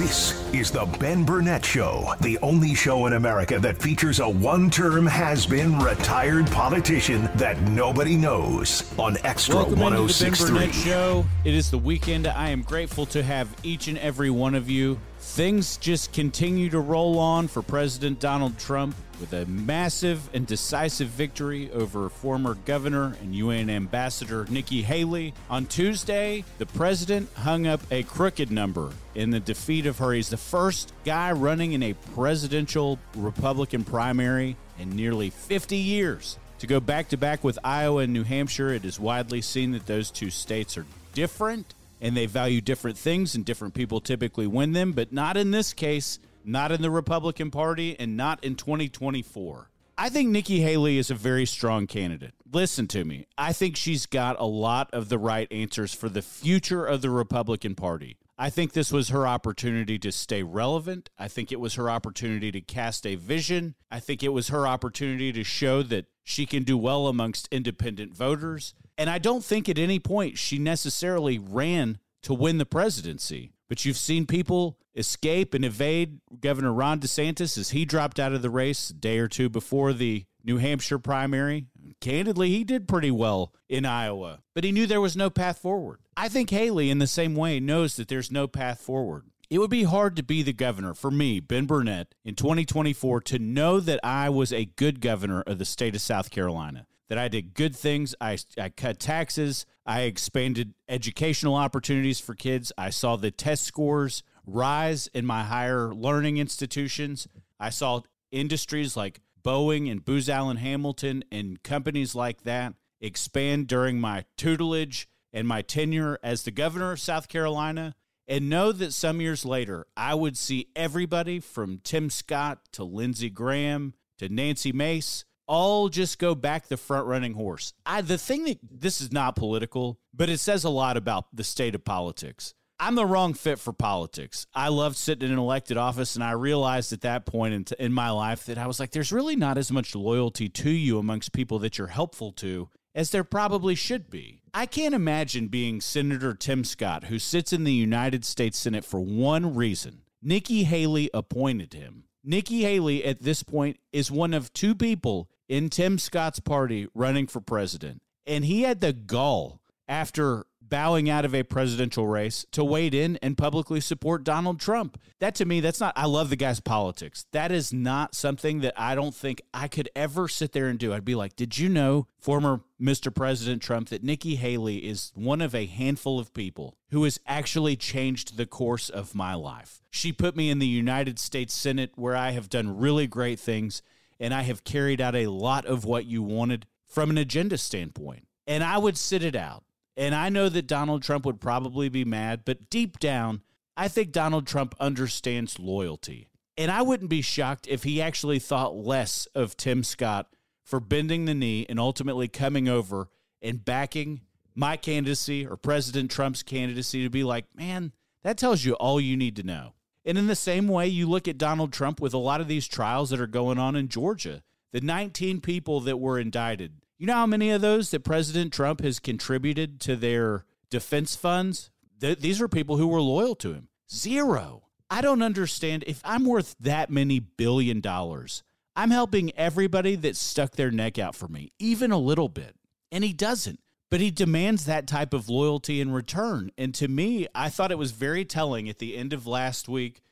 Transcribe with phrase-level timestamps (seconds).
[0.00, 4.70] This is the Ben Burnett Show, the only show in America that features a one
[4.70, 10.54] term has been retired politician that nobody knows on Extra Welcome into the Ben 1063.
[10.54, 11.26] Burnett oh Show.
[11.44, 12.26] It is the weekend.
[12.26, 14.98] I am grateful to have each and every one of you.
[15.18, 21.08] Things just continue to roll on for President Donald Trump with a massive and decisive
[21.08, 25.34] victory over former governor and UN ambassador Nikki Haley.
[25.48, 30.12] On Tuesday, the president hung up a crooked number in the defeat of her.
[30.12, 36.38] He's the first guy running in a presidential Republican primary in nearly 50 years.
[36.60, 39.86] To go back to back with Iowa and New Hampshire, it is widely seen that
[39.86, 44.72] those two states are different and they value different things, and different people typically win
[44.72, 49.70] them, but not in this case, not in the Republican Party, and not in 2024.
[49.98, 52.32] I think Nikki Haley is a very strong candidate.
[52.50, 53.26] Listen to me.
[53.36, 57.10] I think she's got a lot of the right answers for the future of the
[57.10, 58.16] Republican Party.
[58.38, 61.10] I think this was her opportunity to stay relevant.
[61.18, 63.74] I think it was her opportunity to cast a vision.
[63.90, 68.16] I think it was her opportunity to show that she can do well amongst independent
[68.16, 68.72] voters.
[68.96, 73.52] And I don't think at any point she necessarily ran to win the presidency.
[73.70, 78.42] But you've seen people escape and evade Governor Ron DeSantis as he dropped out of
[78.42, 81.66] the race a day or two before the New Hampshire primary.
[82.00, 86.00] Candidly, he did pretty well in Iowa, but he knew there was no path forward.
[86.16, 89.26] I think Haley, in the same way, knows that there's no path forward.
[89.48, 93.38] It would be hard to be the governor for me, Ben Burnett, in 2024 to
[93.38, 97.28] know that I was a good governor of the state of South Carolina, that I
[97.28, 98.16] did good things.
[98.20, 104.22] I, I cut taxes, I expanded educational opportunities for kids, I saw the test scores
[104.46, 107.26] rise in my higher learning institutions,
[107.58, 114.00] I saw industries like Boeing and Booz Allen Hamilton and companies like that expand during
[114.00, 117.96] my tutelage and my tenure as the governor of South Carolina.
[118.28, 123.28] And know that some years later, I would see everybody from Tim Scott to Lindsey
[123.28, 127.74] Graham to Nancy Mace all just go back the front running horse.
[127.84, 131.42] I, the thing that this is not political, but it says a lot about the
[131.42, 132.54] state of politics.
[132.78, 134.46] I'm the wrong fit for politics.
[134.54, 137.92] I loved sitting in an elected office, and I realized at that point in, in
[137.92, 141.32] my life that I was like, there's really not as much loyalty to you amongst
[141.32, 144.42] people that you're helpful to as there probably should be.
[144.54, 149.00] I can't imagine being Senator Tim Scott, who sits in the United States Senate for
[149.00, 152.04] one reason Nikki Haley appointed him.
[152.22, 157.26] Nikki Haley, at this point, is one of two people in Tim Scott's party running
[157.26, 158.00] for president.
[158.24, 163.16] And he had the gall after bowing out of a presidential race to wade in
[163.16, 164.96] and publicly support Donald Trump.
[165.18, 167.26] That to me, that's not, I love the guy's politics.
[167.32, 170.94] That is not something that I don't think I could ever sit there and do.
[170.94, 173.12] I'd be like, did you know, former Mr.
[173.12, 177.74] President Trump, that Nikki Haley is one of a handful of people who has actually
[177.74, 179.82] changed the course of my life?
[179.90, 183.82] She put me in the United States Senate where I have done really great things
[184.20, 188.26] and I have carried out a lot of what you wanted from an agenda standpoint.
[188.46, 189.64] And I would sit it out.
[189.96, 193.42] And I know that Donald Trump would probably be mad, but deep down,
[193.76, 196.28] I think Donald Trump understands loyalty.
[196.56, 200.28] And I wouldn't be shocked if he actually thought less of Tim Scott
[200.62, 203.08] for bending the knee and ultimately coming over
[203.40, 204.20] and backing
[204.54, 207.92] my candidacy or President Trump's candidacy to be like, man,
[208.22, 209.72] that tells you all you need to know.
[210.04, 212.66] And in the same way, you look at Donald Trump with a lot of these
[212.66, 216.72] trials that are going on in Georgia, the 19 people that were indicted.
[216.98, 221.70] You know how many of those that President Trump has contributed to their defense funds?
[222.00, 223.68] Th- these are people who were loyal to him.
[223.92, 224.64] Zero.
[224.88, 228.42] I don't understand if I'm worth that many billion dollars.
[228.76, 232.56] I'm helping everybody that stuck their neck out for me, even a little bit.
[232.90, 233.60] And he doesn't.
[233.90, 236.52] But he demands that type of loyalty in return.
[236.56, 240.02] And to me, I thought it was very telling at the end of last week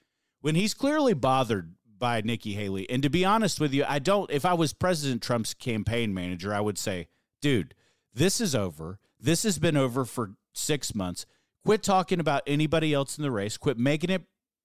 [0.41, 2.89] when he's clearly bothered by Nikki Haley.
[2.91, 6.53] And to be honest with you, I don't, if I was President Trump's campaign manager,
[6.53, 7.09] I would say,
[7.41, 7.75] dude,
[8.13, 8.99] this is over.
[9.21, 11.27] This has been over for six months.
[11.65, 13.57] Quit talking about anybody else in the race.
[13.57, 14.23] Quit making it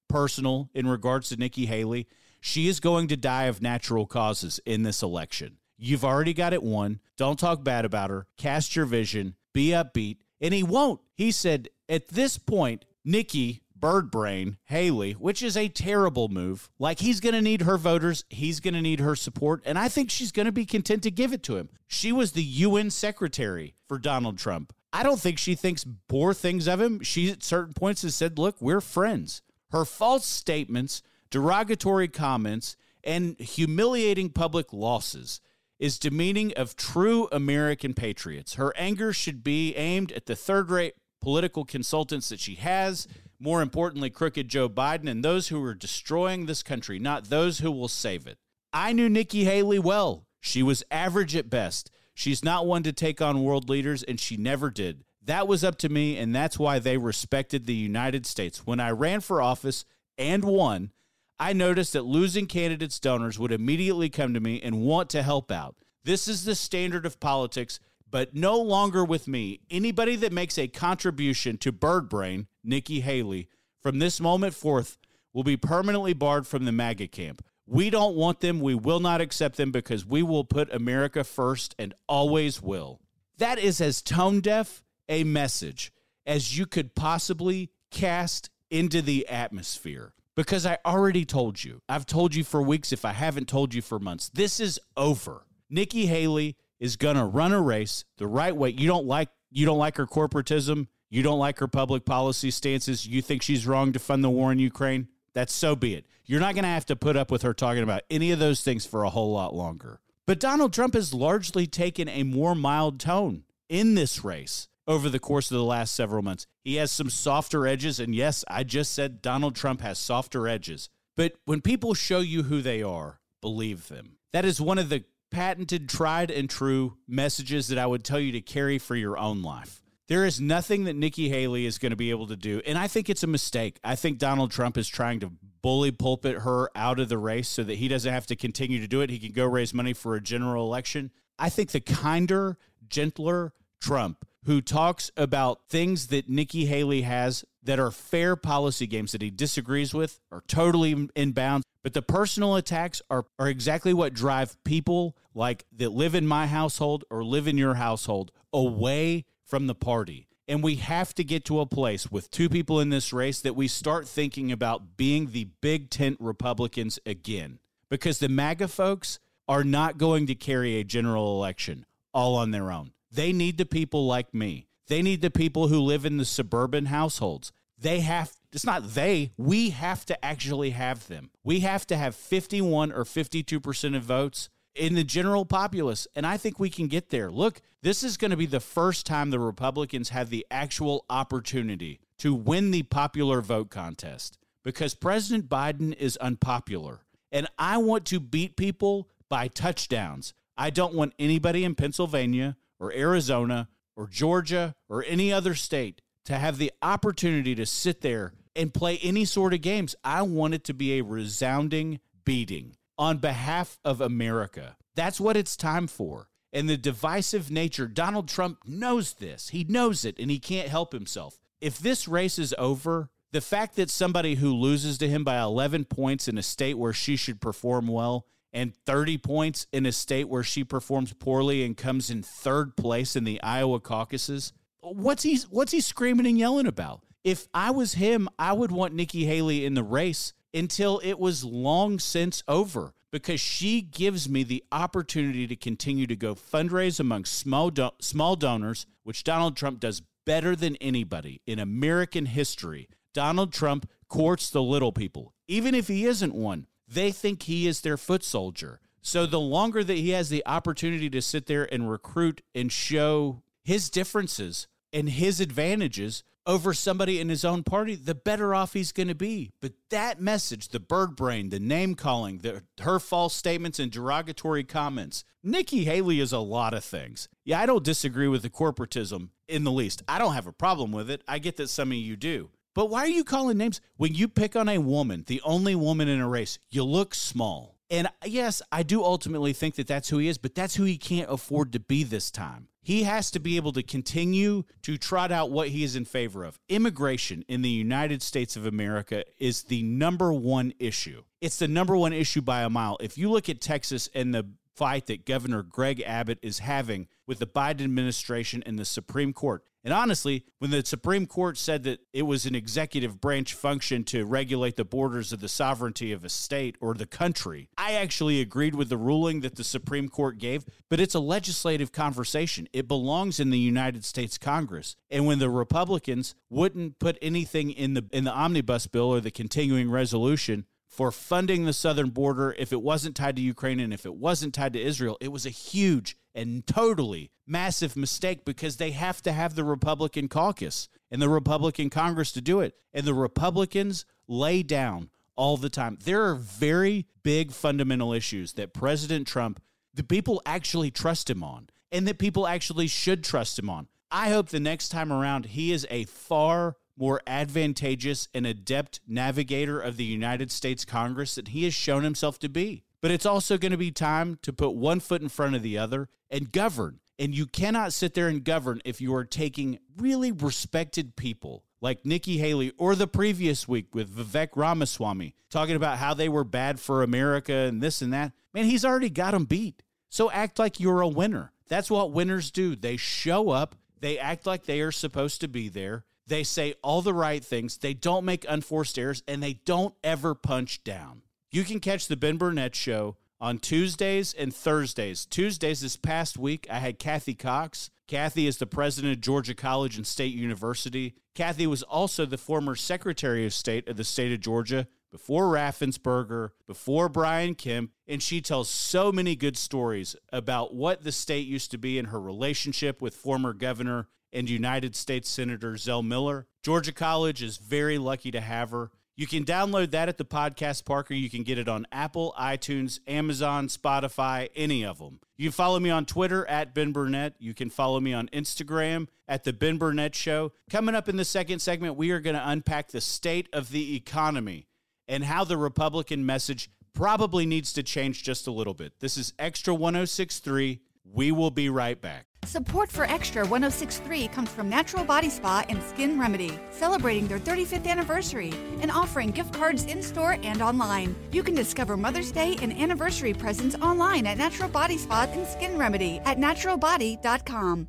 [0.07, 2.07] personal in regards to Nikki Haley.
[2.39, 5.57] She is going to die of natural causes in this election.
[5.85, 7.01] You've already got it won.
[7.17, 8.25] Don't talk bad about her.
[8.37, 9.35] Cast your vision.
[9.53, 10.17] Be upbeat.
[10.39, 11.01] And he won't.
[11.13, 16.69] He said, at this point, Nikki bird brain Haley, which is a terrible move.
[16.79, 19.89] Like he's going to need her voters, he's going to need her support, and I
[19.89, 21.67] think she's going to be content to give it to him.
[21.85, 24.71] She was the UN secretary for Donald Trump.
[24.93, 27.01] I don't think she thinks poor things of him.
[27.01, 29.41] She at certain points has said, "Look, we're friends."
[29.71, 35.41] Her false statements, derogatory comments, and humiliating public losses
[35.79, 38.55] is demeaning of true American patriots.
[38.55, 43.07] Her anger should be aimed at the third-rate political consultants that she has
[43.43, 47.71] more importantly, crooked Joe Biden and those who are destroying this country, not those who
[47.71, 48.37] will save it.
[48.71, 50.25] I knew Nikki Haley well.
[50.39, 51.91] She was average at best.
[52.13, 55.03] She's not one to take on world leaders, and she never did.
[55.21, 58.65] That was up to me, and that's why they respected the United States.
[58.65, 59.83] When I ran for office
[60.17, 60.91] and won,
[61.39, 65.51] I noticed that losing candidates' donors would immediately come to me and want to help
[65.51, 65.75] out.
[66.03, 67.79] This is the standard of politics
[68.13, 69.59] but no longer with me.
[69.71, 73.49] Anybody that makes a contribution to Bird Brain, Nikki Haley,
[73.81, 74.99] from this moment forth
[75.33, 77.43] will be permanently barred from the MAGA camp.
[77.65, 78.59] We don't want them.
[78.59, 83.01] We will not accept them because we will put America first and always will.
[83.39, 85.91] That is as tone deaf a message
[86.23, 90.13] as you could possibly cast into the atmosphere.
[90.35, 93.81] Because I already told you, I've told you for weeks if I haven't told you
[93.81, 95.45] for months, this is over.
[95.69, 98.69] Nikki Haley is going to run a race the right way.
[98.69, 103.05] You don't like you don't like her corporatism, you don't like her public policy stances,
[103.05, 106.07] you think she's wrong to fund the war in Ukraine, that's so be it.
[106.25, 108.61] You're not going to have to put up with her talking about any of those
[108.61, 109.99] things for a whole lot longer.
[110.25, 115.19] But Donald Trump has largely taken a more mild tone in this race over the
[115.19, 116.47] course of the last several months.
[116.63, 117.99] He has some softer edges.
[117.99, 120.89] And yes, I just said Donald Trump has softer edges.
[121.15, 124.17] But when people show you who they are, believe them.
[124.31, 128.31] That is one of the patented, tried and true messages that I would tell you
[128.33, 129.81] to carry for your own life.
[130.07, 132.61] There is nothing that Nikki Haley is going to be able to do.
[132.65, 133.79] And I think it's a mistake.
[133.83, 135.31] I think Donald Trump is trying to
[135.61, 138.87] bully pulpit her out of the race so that he doesn't have to continue to
[138.87, 139.09] do it.
[139.09, 141.11] He can go raise money for a general election.
[141.39, 142.57] I think the kinder,
[142.89, 149.13] gentler Trump who talks about things that Nikki Haley has that are fair policy games
[149.13, 151.65] that he disagrees with are totally in bounds.
[151.81, 156.47] But the personal attacks are, are exactly what drive people like that live in my
[156.47, 160.27] household or live in your household away from the party.
[160.47, 163.55] And we have to get to a place with two people in this race that
[163.55, 167.59] we start thinking about being the big tent Republicans again.
[167.89, 172.71] Because the MAGA folks are not going to carry a general election all on their
[172.71, 172.91] own.
[173.13, 174.67] They need the people like me.
[174.87, 177.51] They need the people who live in the suburban households.
[177.77, 181.29] They have, it's not they, we have to actually have them.
[181.43, 186.07] We have to have 51 or 52% of votes in the general populace.
[186.15, 187.31] And I think we can get there.
[187.31, 191.99] Look, this is going to be the first time the Republicans have the actual opportunity
[192.19, 197.01] to win the popular vote contest because President Biden is unpopular.
[197.31, 200.33] And I want to beat people by touchdowns.
[200.57, 206.37] I don't want anybody in Pennsylvania or Arizona or Georgia or any other state to
[206.37, 209.95] have the opportunity to sit there and play any sort of games.
[210.03, 214.75] I want it to be a resounding beating on behalf of America.
[214.95, 216.27] That's what it's time for.
[216.51, 219.49] And the divisive nature, Donald Trump knows this.
[219.49, 221.39] He knows it and he can't help himself.
[221.61, 225.85] If this race is over, the fact that somebody who loses to him by 11
[225.85, 230.29] points in a state where she should perform well and 30 points in a state
[230.29, 234.53] where she performs poorly and comes in third place in the Iowa caucuses.
[234.81, 237.01] What's he what's he screaming and yelling about?
[237.23, 241.43] If I was him, I would want Nikki Haley in the race until it was
[241.43, 247.25] long since over because she gives me the opportunity to continue to go fundraise among
[247.25, 252.89] small do- small donors, which Donald Trump does better than anybody in American history.
[253.13, 256.67] Donald Trump courts the little people, even if he isn't one.
[256.93, 258.79] They think he is their foot soldier.
[259.01, 263.41] So the longer that he has the opportunity to sit there and recruit and show
[263.63, 268.91] his differences and his advantages over somebody in his own party, the better off he's
[268.91, 269.51] going to be.
[269.61, 274.63] But that message, the bird brain, the name calling, the, her false statements and derogatory
[274.63, 277.29] comments, Nikki Haley is a lot of things.
[277.45, 280.03] Yeah, I don't disagree with the corporatism in the least.
[280.07, 281.23] I don't have a problem with it.
[281.27, 282.49] I get that some of you do.
[282.73, 283.81] But why are you calling names?
[283.97, 287.77] When you pick on a woman, the only woman in a race, you look small.
[287.89, 290.97] And yes, I do ultimately think that that's who he is, but that's who he
[290.97, 292.67] can't afford to be this time.
[292.81, 296.43] He has to be able to continue to trot out what he is in favor
[296.43, 296.59] of.
[296.67, 301.23] Immigration in the United States of America is the number one issue.
[301.39, 302.97] It's the number one issue by a mile.
[302.99, 307.39] If you look at Texas and the fight that Governor Greg Abbott is having with
[307.39, 309.63] the Biden administration and the Supreme Court.
[309.83, 314.25] And honestly, when the Supreme Court said that it was an executive branch function to
[314.25, 318.75] regulate the borders of the sovereignty of a state or the country, I actually agreed
[318.75, 322.67] with the ruling that the Supreme Court gave, but it's a legislative conversation.
[322.71, 324.95] It belongs in the United States Congress.
[325.09, 329.31] And when the Republicans wouldn't put anything in the in the omnibus bill or the
[329.31, 334.05] continuing resolution for funding the southern border if it wasn't tied to Ukraine and if
[334.05, 338.91] it wasn't tied to Israel, it was a huge and totally massive mistake because they
[338.91, 342.75] have to have the Republican caucus and the Republican Congress to do it.
[342.93, 345.97] And the Republicans lay down all the time.
[346.03, 349.63] There are very big fundamental issues that President Trump,
[349.95, 353.87] the people actually trust him on, and that people actually should trust him on.
[354.11, 359.79] I hope the next time around he is a far more advantageous and adept navigator
[359.79, 362.83] of the United States Congress than he has shown himself to be.
[363.01, 365.77] But it's also going to be time to put one foot in front of the
[365.77, 366.99] other and govern.
[367.19, 372.05] And you cannot sit there and govern if you are taking really respected people like
[372.05, 376.79] Nikki Haley or the previous week with Vivek Ramaswamy talking about how they were bad
[376.79, 378.31] for America and this and that.
[378.53, 379.83] Man, he's already got them beat.
[380.09, 381.51] So act like you're a winner.
[381.67, 382.75] That's what winners do.
[382.75, 387.01] They show up, they act like they are supposed to be there, they say all
[387.01, 387.77] the right things.
[387.77, 391.21] They don't make unforced errors and they don't ever punch down.
[391.51, 395.25] You can catch the Ben Burnett show on Tuesdays and Thursdays.
[395.25, 397.89] Tuesdays this past week, I had Kathy Cox.
[398.07, 401.15] Kathy is the president of Georgia College and State University.
[401.35, 406.49] Kathy was also the former Secretary of State of the state of Georgia before Raffensperger,
[406.65, 411.69] before Brian Kemp, and she tells so many good stories about what the state used
[411.69, 416.47] to be in her relationship with former governor and United States Senator Zell Miller.
[416.63, 418.89] Georgia College is very lucky to have her.
[419.15, 421.13] You can download that at the Podcast Parker.
[421.13, 425.19] You can get it on Apple, iTunes, Amazon, Spotify, any of them.
[425.37, 427.35] You can follow me on Twitter at Ben Burnett.
[427.37, 430.53] You can follow me on Instagram at The Ben Burnett Show.
[430.71, 433.95] Coming up in the second segment, we are going to unpack the state of the
[433.95, 434.65] economy
[435.07, 438.99] and how the Republican message probably needs to change just a little bit.
[438.99, 440.79] This is Extra 1063.
[441.05, 442.27] We will be right back.
[442.45, 447.87] Support for Extra 1063 comes from Natural Body Spa and Skin Remedy, celebrating their 35th
[447.87, 451.15] anniversary and offering gift cards in store and online.
[451.31, 455.77] You can discover Mother's Day and anniversary presents online at Natural Body Spa and Skin
[455.77, 457.87] Remedy at naturalbody.com.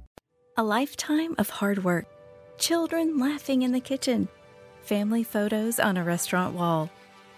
[0.57, 2.07] A lifetime of hard work,
[2.59, 4.29] children laughing in the kitchen,
[4.83, 6.91] family photos on a restaurant wall,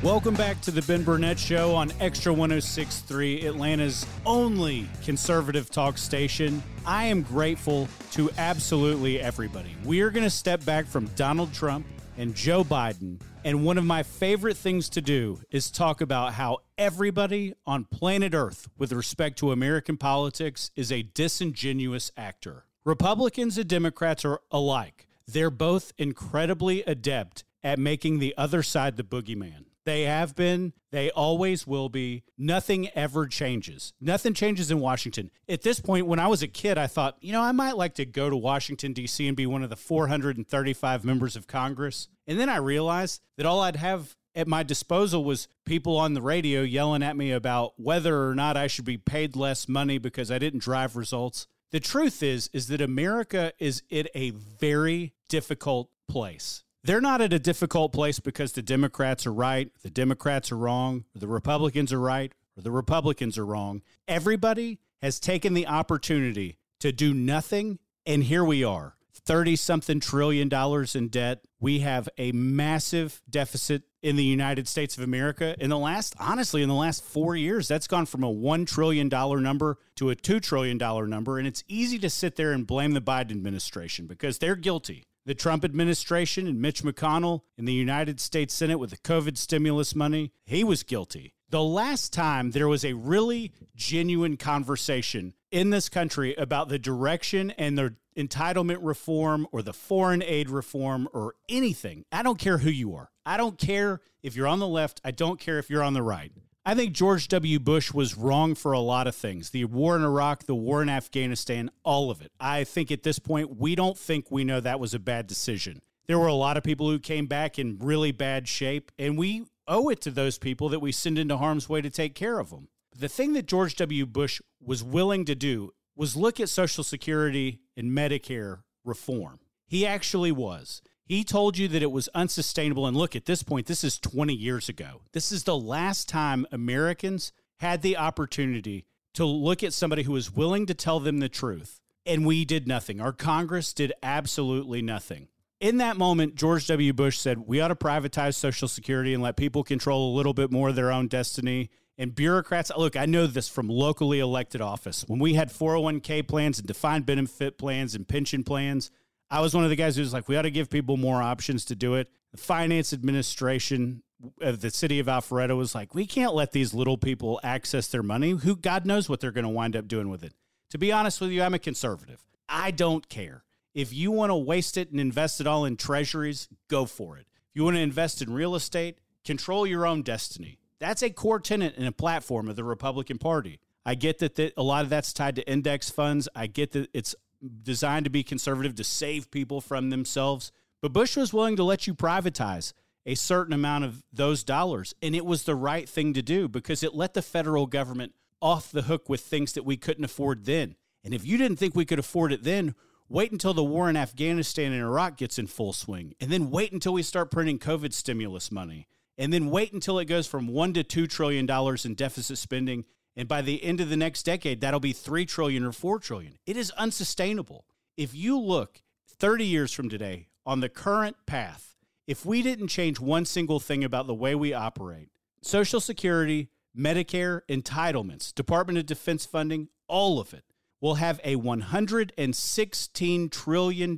[0.00, 6.62] Welcome back to the Ben Burnett Show on Extra 1063, Atlanta's only conservative talk station.
[6.86, 9.74] I am grateful to absolutely everybody.
[9.84, 11.84] We are going to step back from Donald Trump
[12.16, 13.20] and Joe Biden.
[13.44, 18.34] And one of my favorite things to do is talk about how everybody on planet
[18.34, 22.66] Earth, with respect to American politics, is a disingenuous actor.
[22.84, 25.08] Republicans and Democrats are alike.
[25.26, 29.64] They're both incredibly adept at making the other side the boogeyman.
[29.88, 30.74] They have been.
[30.92, 32.22] They always will be.
[32.36, 33.94] Nothing ever changes.
[34.02, 35.30] Nothing changes in Washington.
[35.48, 37.94] At this point, when I was a kid, I thought, you know, I might like
[37.94, 39.26] to go to Washington, D.C.
[39.26, 42.08] and be one of the 435 members of Congress.
[42.26, 46.20] And then I realized that all I'd have at my disposal was people on the
[46.20, 50.30] radio yelling at me about whether or not I should be paid less money because
[50.30, 51.46] I didn't drive results.
[51.70, 57.32] The truth is is that America is in a very difficult place they're not at
[57.32, 62.00] a difficult place because the Democrats are right, the Democrats are wrong, the Republicans are
[62.00, 63.82] right, or the Republicans are wrong.
[64.06, 68.94] Everybody has taken the opportunity to do nothing, and here we are.
[69.28, 71.44] 30 something trillion dollars in debt.
[71.60, 75.54] We have a massive deficit in the United States of America.
[75.58, 79.08] In the last, honestly, in the last four years, that's gone from a $1 trillion
[79.08, 80.78] number to a $2 trillion
[81.10, 81.38] number.
[81.38, 85.34] And it's easy to sit there and blame the Biden administration because they're guilty the
[85.34, 90.32] Trump administration and Mitch McConnell in the United States Senate with the COVID stimulus money,
[90.46, 91.34] he was guilty.
[91.50, 97.50] The last time there was a really genuine conversation in this country about the direction
[97.58, 102.70] and the entitlement reform or the foreign aid reform or anything, I don't care who
[102.70, 103.10] you are.
[103.26, 104.98] I don't care if you're on the left.
[105.04, 106.32] I don't care if you're on the right.
[106.68, 107.58] I think George W.
[107.58, 110.90] Bush was wrong for a lot of things the war in Iraq, the war in
[110.90, 112.30] Afghanistan, all of it.
[112.38, 115.80] I think at this point, we don't think we know that was a bad decision.
[116.08, 119.46] There were a lot of people who came back in really bad shape, and we
[119.66, 122.50] owe it to those people that we send into harm's way to take care of
[122.50, 122.68] them.
[122.94, 124.04] The thing that George W.
[124.04, 129.38] Bush was willing to do was look at Social Security and Medicare reform.
[129.66, 130.82] He actually was.
[131.08, 132.86] He told you that it was unsustainable.
[132.86, 135.00] And look, at this point, this is 20 years ago.
[135.12, 138.84] This is the last time Americans had the opportunity
[139.14, 141.80] to look at somebody who was willing to tell them the truth.
[142.04, 143.00] And we did nothing.
[143.00, 145.28] Our Congress did absolutely nothing.
[145.60, 146.92] In that moment, George W.
[146.92, 150.52] Bush said, We ought to privatize Social Security and let people control a little bit
[150.52, 151.70] more of their own destiny.
[151.96, 155.04] And bureaucrats, look, I know this from locally elected office.
[155.08, 158.90] When we had 401k plans and defined benefit plans and pension plans,
[159.30, 161.22] I was one of the guys who was like, we ought to give people more
[161.22, 162.10] options to do it.
[162.32, 164.02] The finance administration
[164.40, 168.02] of the city of Alpharetta was like, we can't let these little people access their
[168.02, 168.30] money.
[168.30, 170.32] Who God knows what they're going to wind up doing with it.
[170.70, 172.24] To be honest with you, I'm a conservative.
[172.48, 173.44] I don't care.
[173.74, 177.26] If you want to waste it and invest it all in treasuries, go for it.
[177.50, 180.58] If you want to invest in real estate, control your own destiny.
[180.80, 183.60] That's a core tenet and a platform of the Republican Party.
[183.84, 186.28] I get that, that a lot of that's tied to index funds.
[186.34, 187.14] I get that it's
[187.62, 190.52] designed to be conservative to save people from themselves.
[190.80, 192.72] But Bush was willing to let you privatize
[193.06, 194.94] a certain amount of those dollars.
[195.02, 198.70] And it was the right thing to do because it let the federal government off
[198.70, 200.76] the hook with things that we couldn't afford then.
[201.02, 202.74] And if you didn't think we could afford it then,
[203.08, 206.14] wait until the war in Afghanistan and Iraq gets in full swing.
[206.20, 208.86] And then wait until we start printing COVID stimulus money.
[209.16, 212.84] And then wait until it goes from one to two trillion dollars in deficit spending
[213.18, 216.38] and by the end of the next decade, that'll be 3 trillion or 4 trillion.
[216.46, 217.64] It is unsustainable.
[217.96, 221.74] If you look 30 years from today on the current path,
[222.06, 225.08] if we didn't change one single thing about the way we operate,
[225.42, 226.48] Social Security,
[226.78, 230.44] Medicare, entitlements, Department of Defense funding, all of it
[230.80, 233.96] will have a $116 trillion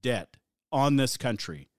[0.00, 0.36] debt
[0.72, 1.69] on this country.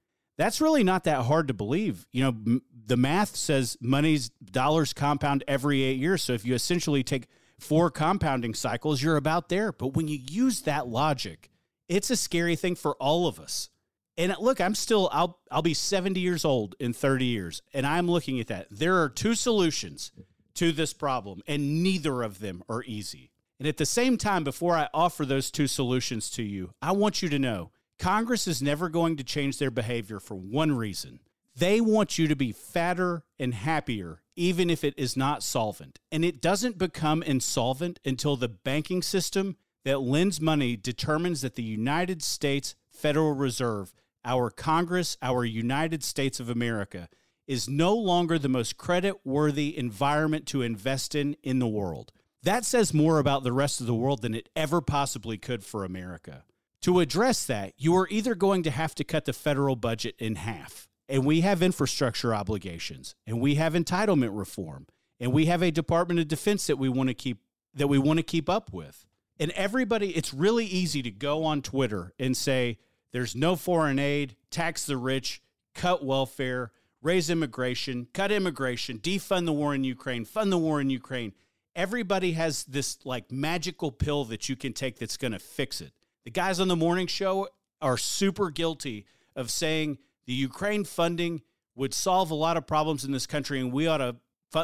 [0.41, 2.07] That's really not that hard to believe.
[2.11, 6.23] You know, the math says money's dollars compound every eight years.
[6.23, 7.27] So if you essentially take
[7.59, 9.71] four compounding cycles, you're about there.
[9.71, 11.51] But when you use that logic,
[11.87, 13.69] it's a scary thing for all of us.
[14.17, 18.09] And look, I'm still I'll I'll be 70 years old in 30 years, and I'm
[18.09, 18.65] looking at that.
[18.71, 20.11] There are two solutions
[20.55, 23.29] to this problem, and neither of them are easy.
[23.59, 27.21] And at the same time, before I offer those two solutions to you, I want
[27.21, 27.69] you to know
[28.01, 31.19] Congress is never going to change their behavior for one reason
[31.55, 35.99] they want you to be fatter and happier, even if it is not solvent.
[36.11, 41.63] And it doesn't become insolvent until the banking system that lends money determines that the
[41.63, 47.09] United States Federal Reserve, our Congress, our United States of America,
[47.47, 52.11] is no longer the most credit worthy environment to invest in in the world.
[52.43, 55.83] That says more about the rest of the world than it ever possibly could for
[55.83, 56.45] America.
[56.83, 60.35] To address that, you are either going to have to cut the federal budget in
[60.35, 64.87] half and we have infrastructure obligations and we have entitlement reform
[65.19, 67.39] and we have a department of defense that we want to keep
[67.73, 69.05] that we want to keep up with.
[69.39, 72.79] And everybody it's really easy to go on twitter and say
[73.11, 75.41] there's no foreign aid tax the rich
[75.75, 80.89] cut welfare raise immigration cut immigration defund the war in ukraine fund the war in
[80.89, 81.33] ukraine.
[81.75, 85.93] Everybody has this like magical pill that you can take that's going to fix it
[86.23, 87.47] the guys on the morning show
[87.81, 89.05] are super guilty
[89.35, 91.41] of saying the Ukraine funding
[91.75, 94.15] would solve a lot of problems in this country, and we ought to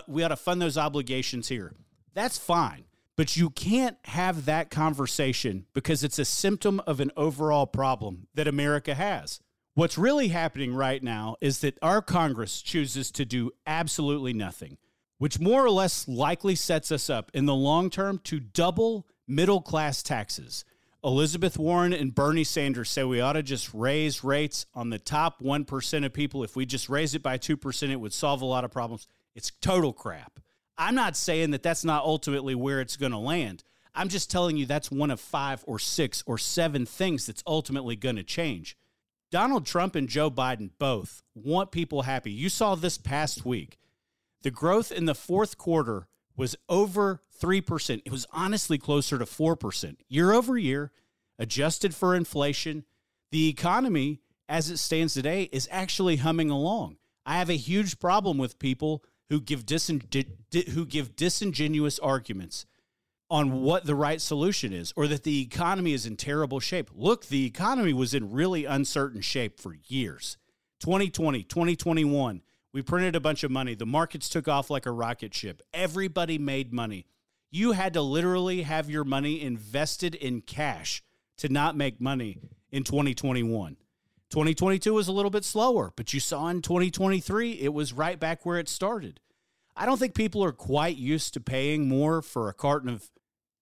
[0.08, 1.74] we ought to fund those obligations here.
[2.14, 7.66] That's fine, but you can't have that conversation because it's a symptom of an overall
[7.66, 9.40] problem that America has.
[9.76, 14.78] What's really happening right now is that our Congress chooses to do absolutely nothing,
[15.20, 19.62] which more or less likely sets us up in the long term to double middle
[19.62, 20.66] class taxes.
[21.04, 25.42] Elizabeth Warren and Bernie Sanders say we ought to just raise rates on the top
[25.42, 26.44] 1% of people.
[26.44, 29.08] If we just raise it by 2%, it would solve a lot of problems.
[29.36, 30.40] It's total crap.
[30.78, 33.64] I'm not saying that that's not ultimately where it's going to land.
[33.94, 37.96] I'm just telling you that's one of five or six or seven things that's ultimately
[37.96, 38.78] going to change.
[39.32, 42.32] Donald Trump and Joe Biden both want people happy.
[42.32, 43.78] You saw this past week.
[44.44, 48.02] The growth in the fourth quarter was over 3%.
[48.06, 50.92] It was honestly closer to 4% year over year,
[51.38, 52.86] adjusted for inflation.
[53.32, 56.98] The economy, as it stands today, is actually humming along.
[57.26, 62.66] I have a huge problem with people who give, disin- who give disingenuous arguments
[63.30, 66.90] on what the right solution is or that the economy is in terrible shape.
[66.96, 70.38] Look, the economy was in really uncertain shape for years.
[70.80, 72.42] 2020, 2021,
[72.74, 73.76] We printed a bunch of money.
[73.76, 75.62] The markets took off like a rocket ship.
[75.74, 77.08] Everybody made money.
[77.50, 81.02] You had to literally have your money invested in cash
[81.38, 82.40] to not make money
[82.72, 83.78] in 2021.
[84.30, 88.46] 2022 was a little bit slower, but you saw in 2023 it was right back
[88.46, 89.22] where it started.
[89.76, 93.10] I don't think people are quite used to paying more for a carton of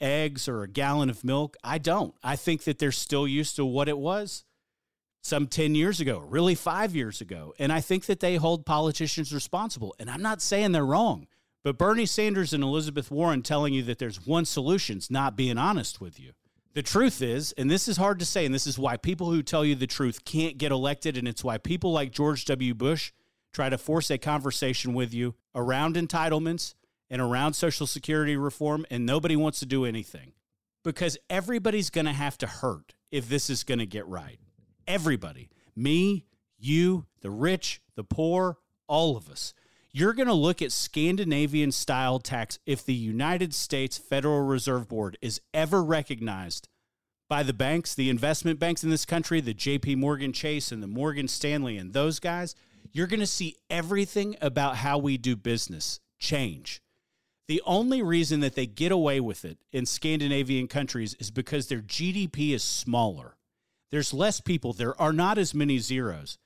[0.01, 1.55] eggs or a gallon of milk.
[1.63, 2.15] I don't.
[2.23, 4.44] I think that they're still used to what it was
[5.25, 7.51] some 10 years ago, really five years ago.
[7.57, 9.95] And I think that they hold politicians responsible.
[9.97, 11.25] And I'm not saying they're wrong,
[11.63, 15.57] but Bernie Sanders and Elizabeth Warren telling you that there's one solution is not being
[15.57, 16.33] honest with you.
[16.75, 19.41] The truth is, and this is hard to say, and this is why people who
[19.41, 22.75] tell you the truth can't get elected, and it's why people like George W.
[22.75, 23.11] Bush
[23.51, 26.75] try to force a conversation with you around entitlements
[27.09, 30.33] and around Social Security reform, and nobody wants to do anything
[30.83, 34.37] because everybody's going to have to hurt if this is going to get right.
[34.87, 36.25] Everybody, me,
[36.57, 39.53] you, the rich, the poor, all of us.
[39.91, 45.17] You're going to look at Scandinavian style tax if the United States Federal Reserve Board
[45.21, 46.67] is ever recognized
[47.27, 50.87] by the banks, the investment banks in this country, the JP Morgan Chase and the
[50.87, 52.55] Morgan Stanley and those guys,
[52.91, 56.81] you're going to see everything about how we do business change.
[57.47, 61.81] The only reason that they get away with it in Scandinavian countries is because their
[61.81, 63.37] GDP is smaller.
[63.91, 66.37] There's less people, there are not as many zeros.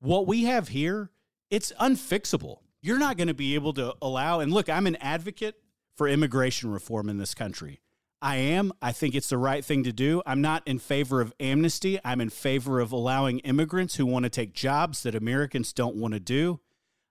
[0.00, 1.10] What we have here,
[1.50, 2.58] it's unfixable.
[2.80, 5.56] You're not going to be able to allow, and look, I'm an advocate
[5.96, 7.80] for immigration reform in this country.
[8.22, 8.72] I am.
[8.80, 10.22] I think it's the right thing to do.
[10.24, 11.98] I'm not in favor of amnesty.
[12.04, 16.14] I'm in favor of allowing immigrants who want to take jobs that Americans don't want
[16.14, 16.60] to do.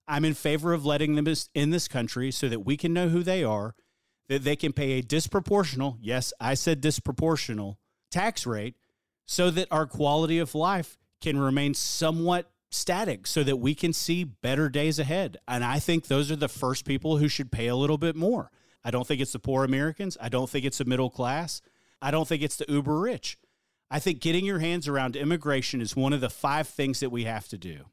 [0.08, 3.24] I'm in favor of letting them in this country so that we can know who
[3.24, 3.76] they are,
[4.30, 7.78] that they can pay a disproportional, yes, I said disproportional,
[8.12, 8.76] tax rate
[9.26, 14.24] so that our quality of life can remain somewhat static so that we can see
[14.24, 15.38] better days ahead.
[15.48, 18.52] And I think those are the first people who should pay a little bit more.
[18.84, 20.18] I don't think it's the poor Americans.
[20.22, 21.62] I don't think it's the middle class.
[22.02, 23.38] I don't think it's the uber rich.
[23.90, 27.24] I think getting your hands around immigration is one of the five things that we
[27.24, 27.86] have to do.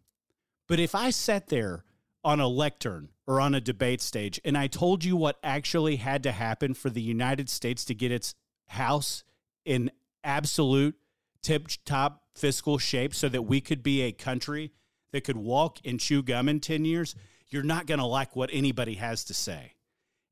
[0.69, 1.85] But if I sat there
[2.25, 6.23] on a lectern or on a debate stage and I told you what actually had
[6.25, 8.35] to happen for the United States to get its
[8.69, 9.25] house
[9.65, 9.91] in
[10.25, 10.97] absolute
[11.43, 14.73] tip top fiscal shape so that we could be a country
[15.13, 17.15] that could walk and chew gum in 10 years,
[17.49, 19.75] you're not going to like what anybody has to say.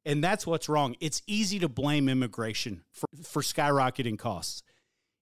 [0.06, 0.96] And that's what's wrong.
[1.00, 4.62] It's easy to blame immigration for, for skyrocketing costs.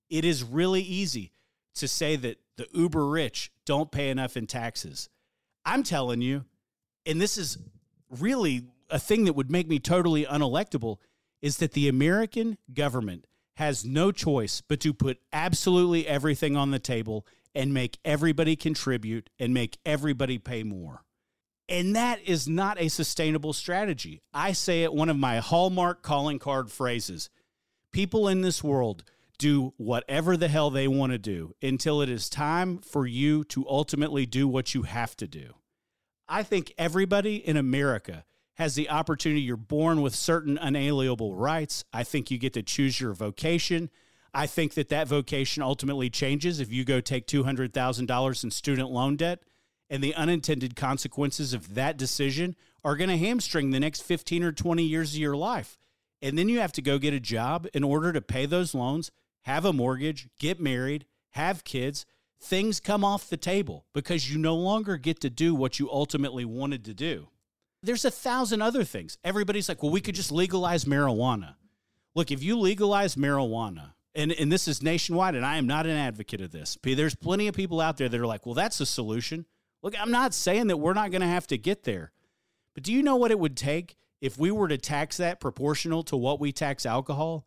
[0.09, 1.33] It is really easy
[1.75, 5.09] to say that the uber rich don't pay enough in taxes.
[5.65, 6.45] I'm telling you,
[7.05, 7.59] and this is
[8.11, 10.99] really a thing that would make me totally unelectable,
[11.43, 13.27] is that the American government
[13.59, 19.31] has no choice but to put absolutely everything on the table and make everybody contribute
[19.37, 21.03] and make everybody pay more.
[21.69, 24.23] And that is not a sustainable strategy.
[24.33, 27.31] I say it one of my hallmark calling card phrases.
[27.93, 29.03] People in this world
[29.39, 33.69] do whatever the hell they want to do until it is time for you to
[33.69, 35.55] ultimately do what you have to do.
[36.29, 38.25] I think everybody in America
[38.59, 39.41] has the opportunity.
[39.41, 41.85] You're born with certain unalienable rights.
[41.93, 43.89] I think you get to choose your vocation.
[44.35, 49.17] I think that that vocation ultimately changes if you go take $200,000 in student loan
[49.17, 49.41] debt.
[49.89, 54.53] And the unintended consequences of that decision are going to hamstring the next 15 or
[54.53, 55.79] 20 years of your life.
[56.21, 59.11] And then you have to go get a job in order to pay those loans,
[59.43, 62.05] have a mortgage, get married, have kids
[62.41, 66.45] things come off the table because you no longer get to do what you ultimately
[66.45, 67.29] wanted to do.
[67.83, 69.19] There's a thousand other things.
[69.23, 71.55] Everybody's like, well, we could just legalize marijuana.
[72.15, 75.97] Look, if you legalize marijuana, and, and this is nationwide, and I am not an
[75.97, 78.87] advocate of this, there's plenty of people out there that are like, well, that's a
[78.87, 79.47] solution.
[79.83, 82.11] Look, I'm not saying that we're not going to have to get there,
[82.75, 86.03] but do you know what it would take if we were to tax that proportional
[86.05, 87.47] to what we tax alcohol?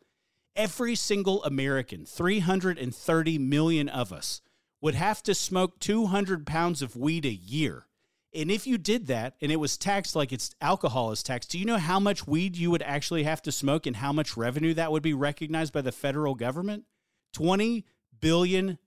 [0.56, 4.42] Every single American, 330 million of us,
[4.80, 7.86] would have to smoke 200 pounds of weed a year.
[8.34, 11.60] And if you did that and it was taxed like it's alcohol is taxed, do
[11.60, 14.74] you know how much weed you would actually have to smoke and how much revenue
[14.74, 16.86] that would be recognized by the federal government?
[17.36, 17.84] $20
[18.20, 18.78] billion.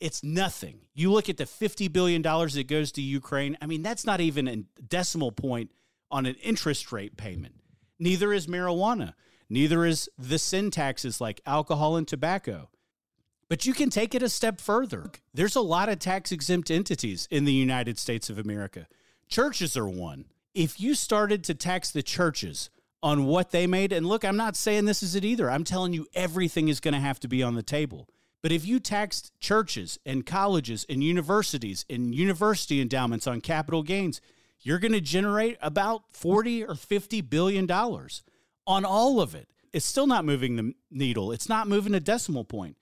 [0.00, 0.80] It's nothing.
[0.94, 3.56] You look at the $50 billion that goes to Ukraine.
[3.62, 5.70] I mean, that's not even a decimal point
[6.10, 7.54] on an interest rate payment.
[7.98, 9.14] Neither is marijuana.
[9.48, 12.70] Neither is the sin taxes like alcohol and tobacco.
[13.48, 15.10] But you can take it a step further.
[15.32, 18.86] There's a lot of tax exempt entities in the United States of America.
[19.28, 20.26] Churches are one.
[20.54, 22.70] If you started to tax the churches
[23.02, 25.50] on what they made, and look, I'm not saying this is it either.
[25.50, 28.08] I'm telling you everything is going to have to be on the table.
[28.40, 34.20] But if you taxed churches and colleges and universities and university endowments on capital gains,
[34.60, 38.22] you're going to generate about 40 or 50 billion dollars
[38.66, 39.48] on all of it.
[39.72, 41.32] It's still not moving the needle.
[41.32, 42.76] It's not moving a decimal point.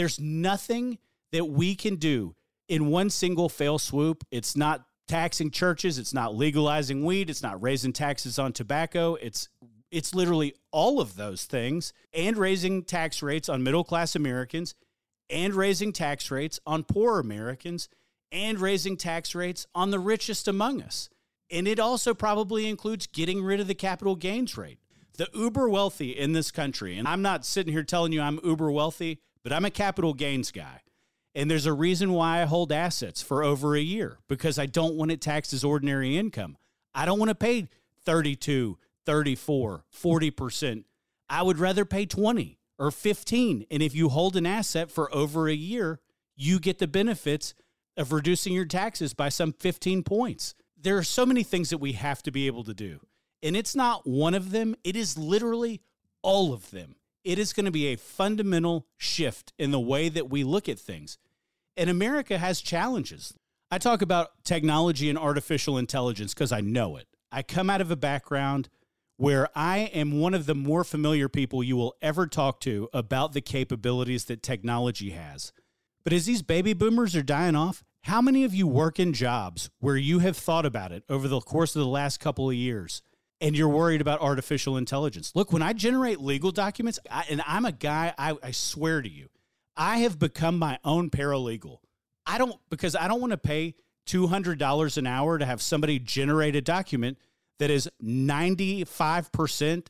[0.00, 0.96] There's nothing
[1.30, 2.34] that we can do
[2.70, 4.24] in one single fail swoop.
[4.30, 9.16] It's not taxing churches, it's not legalizing weed, it's not raising taxes on tobacco.
[9.16, 9.50] It's
[9.90, 14.74] it's literally all of those things and raising tax rates on middle class Americans
[15.28, 17.90] and raising tax rates on poor Americans
[18.32, 21.10] and raising tax rates on the richest among us.
[21.50, 24.78] And it also probably includes getting rid of the capital gains rate.
[25.18, 28.72] The uber wealthy in this country, and I'm not sitting here telling you I'm uber
[28.72, 30.82] wealthy, but I'm a capital gains guy.
[31.34, 34.96] And there's a reason why I hold assets for over a year because I don't
[34.96, 36.56] want it taxed as ordinary income.
[36.94, 37.68] I don't want to pay
[38.04, 40.84] 32, 34, 40%.
[41.28, 43.66] I would rather pay 20 or 15.
[43.70, 46.00] And if you hold an asset for over a year,
[46.34, 47.54] you get the benefits
[47.96, 50.54] of reducing your taxes by some 15 points.
[50.76, 53.00] There are so many things that we have to be able to do.
[53.42, 55.80] And it's not one of them, it is literally
[56.22, 60.30] all of them it is going to be a fundamental shift in the way that
[60.30, 61.18] we look at things.
[61.76, 63.34] And America has challenges.
[63.70, 67.06] I talk about technology and artificial intelligence because I know it.
[67.30, 68.68] I come out of a background
[69.16, 73.32] where I am one of the more familiar people you will ever talk to about
[73.32, 75.52] the capabilities that technology has.
[76.02, 79.70] But as these baby boomers are dying off, how many of you work in jobs
[79.78, 83.02] where you have thought about it over the course of the last couple of years?
[83.40, 85.32] And you're worried about artificial intelligence.
[85.34, 89.08] Look, when I generate legal documents, I, and I'm a guy, I, I swear to
[89.08, 89.28] you,
[89.76, 91.78] I have become my own paralegal.
[92.26, 93.74] I don't, because I don't want to pay
[94.06, 97.18] $200 an hour to have somebody generate a document
[97.58, 99.86] that is 95%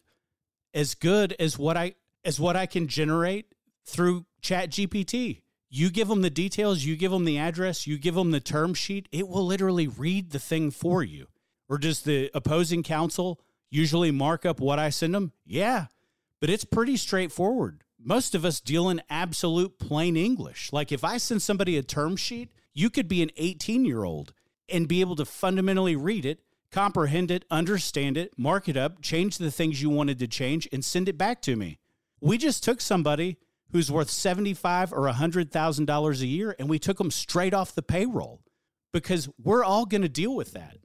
[0.74, 5.40] as good as what I as what I can generate through Chat GPT.
[5.70, 8.74] You give them the details, you give them the address, you give them the term
[8.74, 11.28] sheet, it will literally read the thing for you.
[11.70, 15.32] Or does the opposing counsel usually mark up what I send them?
[15.46, 15.86] Yeah,
[16.40, 17.84] but it's pretty straightforward.
[18.02, 20.72] Most of us deal in absolute plain English.
[20.72, 24.34] Like if I send somebody a term sheet, you could be an 18 year old
[24.68, 26.40] and be able to fundamentally read it,
[26.72, 30.84] comprehend it, understand it, mark it up, change the things you wanted to change, and
[30.84, 31.78] send it back to me.
[32.20, 33.36] We just took somebody
[33.70, 37.76] who's worth seventy-five or hundred thousand dollars a year, and we took them straight off
[37.76, 38.40] the payroll
[38.92, 40.78] because we're all going to deal with that.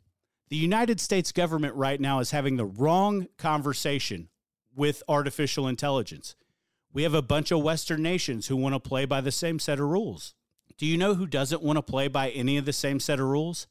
[0.50, 4.30] The United States government right now is having the wrong conversation
[4.76, 6.36] with artificial intelligence.
[6.94, 9.80] We have a bunch of Western nations who want to play by the same set
[9.80, 10.36] of rules.
[10.78, 13.26] Do you know who doesn't want to play by any of the same set of
[13.26, 13.66] rules?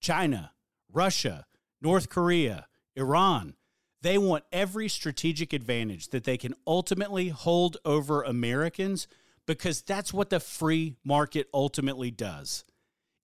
[0.00, 0.52] China,
[0.90, 1.46] Russia,
[1.82, 3.54] North Korea, Iran.
[4.00, 9.08] They want every strategic advantage that they can ultimately hold over Americans
[9.46, 12.64] because that's what the free market ultimately does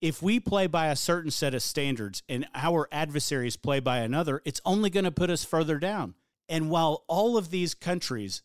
[0.01, 4.41] if we play by a certain set of standards and our adversaries play by another,
[4.45, 6.15] it's only going to put us further down.
[6.49, 8.43] And while all of these countries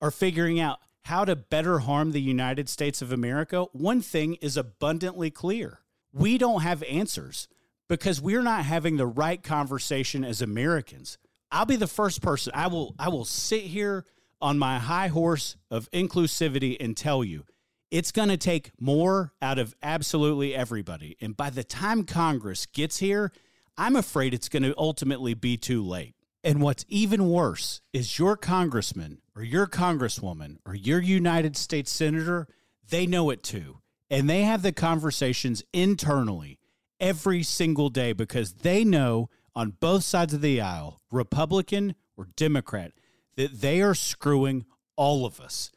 [0.00, 4.56] are figuring out how to better harm the United States of America, one thing is
[4.56, 5.80] abundantly clear.
[6.12, 7.48] We don't have answers
[7.88, 11.18] because we're not having the right conversation as Americans.
[11.50, 12.52] I'll be the first person.
[12.54, 14.04] I will I will sit here
[14.40, 17.44] on my high horse of inclusivity and tell you
[17.90, 21.16] it's going to take more out of absolutely everybody.
[21.20, 23.32] And by the time Congress gets here,
[23.76, 26.14] I'm afraid it's going to ultimately be too late.
[26.42, 32.46] And what's even worse is your congressman or your congresswoman or your United States senator,
[32.88, 33.78] they know it too.
[34.08, 36.58] And they have the conversations internally
[37.00, 42.92] every single day because they know on both sides of the aisle, Republican or Democrat,
[43.36, 44.64] that they are screwing
[44.96, 45.70] all of us.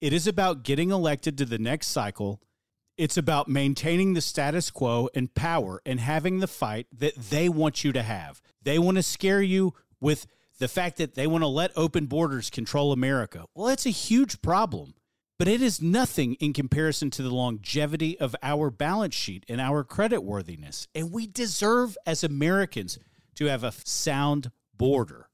[0.00, 2.42] It is about getting elected to the next cycle.
[2.98, 7.82] It's about maintaining the status quo and power and having the fight that they want
[7.82, 8.42] you to have.
[8.62, 10.26] They want to scare you with
[10.58, 13.44] the fact that they want to let open borders control America.
[13.54, 14.94] Well, that's a huge problem,
[15.38, 19.84] but it is nothing in comparison to the longevity of our balance sheet and our
[19.84, 20.88] credit worthiness.
[20.94, 22.98] And we deserve, as Americans,
[23.36, 25.28] to have a sound border.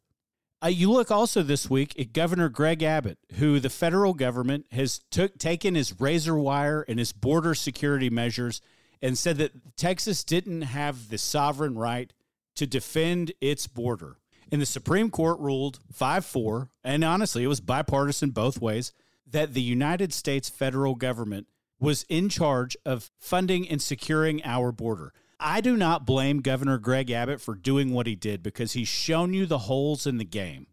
[0.63, 5.01] Uh, you look also this week at Governor Greg Abbott, who the federal government has
[5.11, 8.61] took taken his razor wire and his border security measures
[9.01, 12.13] and said that Texas didn't have the sovereign right
[12.55, 14.19] to defend its border.
[14.53, 18.93] And the Supreme Court ruled 5 4, and honestly, it was bipartisan both ways,
[19.29, 21.49] that the United States federal government
[21.81, 25.13] was in charge of funding and securing our border.
[25.45, 29.35] I do not blame Governor Greg Abbott for doing what he did because he's shown
[29.35, 30.69] you the holes in the game.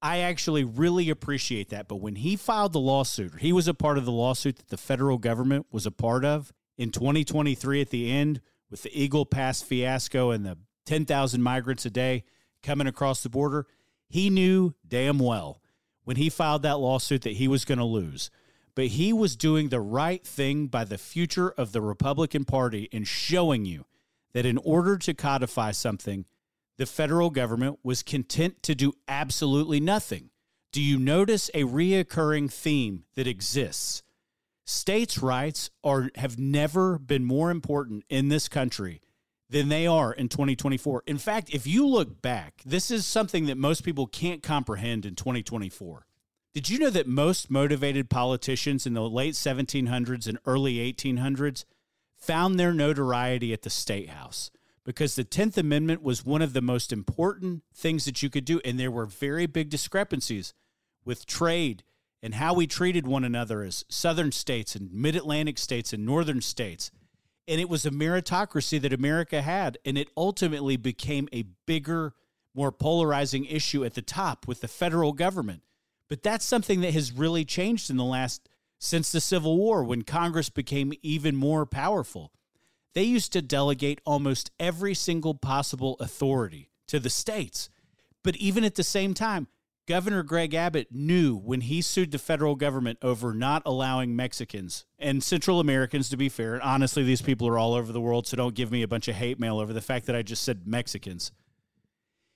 [0.00, 1.88] I actually really appreciate that.
[1.88, 4.78] But when he filed the lawsuit, he was a part of the lawsuit that the
[4.78, 9.60] federal government was a part of in 2023 at the end with the Eagle Pass
[9.60, 10.56] fiasco and the
[10.86, 12.24] 10,000 migrants a day
[12.62, 13.66] coming across the border.
[14.08, 15.60] He knew damn well
[16.04, 18.30] when he filed that lawsuit that he was going to lose.
[18.74, 23.06] But he was doing the right thing by the future of the Republican Party and
[23.06, 23.84] showing you
[24.34, 26.26] that in order to codify something,
[26.76, 30.30] the federal government was content to do absolutely nothing.
[30.72, 34.02] Do you notice a reoccurring theme that exists?
[34.66, 39.00] States' rights are have never been more important in this country
[39.48, 41.04] than they are in 2024.
[41.06, 45.14] In fact, if you look back, this is something that most people can't comprehend in
[45.14, 46.06] 2024.
[46.54, 51.64] Did you know that most motivated politicians in the late 1700s and early 1800s
[52.24, 54.50] found their notoriety at the state house?
[54.84, 58.60] Because the 10th Amendment was one of the most important things that you could do.
[58.64, 60.52] And there were very big discrepancies
[61.04, 61.84] with trade
[62.22, 66.40] and how we treated one another as southern states and mid Atlantic states and northern
[66.40, 66.90] states
[67.46, 69.78] and it was a meritocracy that America had.
[69.84, 72.14] And it ultimately became a bigger,
[72.54, 75.62] more polarizing issue at the top with the federal government.
[76.08, 80.02] But that's something that has really changed in the last, since the Civil War, when
[80.02, 82.32] Congress became even more powerful.
[82.94, 87.68] They used to delegate almost every single possible authority to the states.
[88.22, 89.48] But even at the same time,
[89.86, 95.22] Governor Greg Abbott knew when he sued the federal government over not allowing Mexicans and
[95.22, 98.36] Central Americans, to be fair, and honestly, these people are all over the world, so
[98.36, 100.66] don't give me a bunch of hate mail over the fact that I just said
[100.66, 101.32] Mexicans.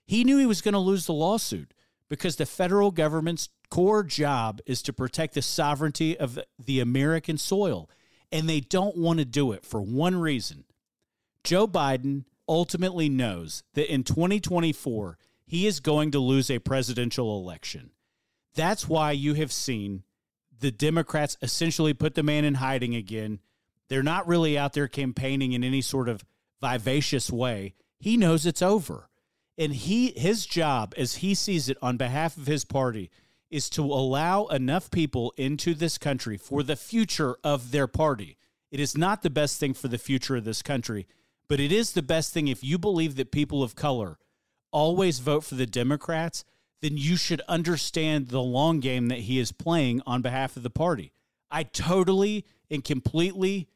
[0.06, 1.72] He knew he was going to lose the lawsuit
[2.08, 7.90] because the federal government's core job is to protect the sovereignty of the American soil,
[8.32, 10.64] and they don't want to do it for one reason.
[11.44, 17.90] Joe Biden ultimately knows that in 2024, he is going to lose a presidential election.
[18.54, 20.02] That's why you have seen
[20.60, 23.40] the Democrats essentially put the man in hiding again.
[23.88, 26.24] They're not really out there campaigning in any sort of
[26.60, 27.74] vivacious way.
[27.98, 29.07] He knows it's over.
[29.58, 33.10] And he his job as he sees it on behalf of his party
[33.50, 38.36] is to allow enough people into this country for the future of their party.
[38.70, 41.06] It is not the best thing for the future of this country,
[41.48, 44.18] but it is the best thing if you believe that people of color
[44.70, 46.44] always vote for the Democrats,
[46.82, 50.70] then you should understand the long game that he is playing on behalf of the
[50.70, 51.12] party.
[51.50, 53.68] I totally and completely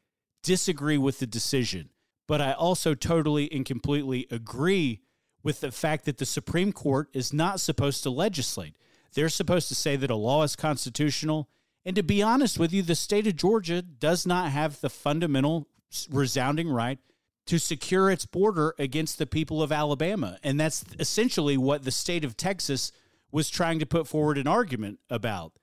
[0.43, 1.89] disagree with the decision,
[2.27, 5.01] but I also totally and completely agree
[5.43, 8.75] with the fact that the Supreme Court is not supposed to legislate.
[9.13, 11.49] They're supposed to say that a law is constitutional.
[11.85, 15.67] And to be honest with you, the state of Georgia does not have the fundamental
[16.09, 16.97] resounding right
[17.45, 20.39] to secure its border against the people of Alabama.
[20.43, 22.91] And that's essentially what the state of Texas
[23.31, 25.53] was trying to put forward an argument about.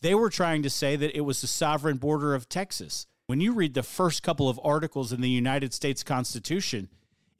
[0.00, 3.06] They were trying to say that it was the sovereign border of Texas.
[3.26, 6.88] When you read the first couple of articles in the United States Constitution,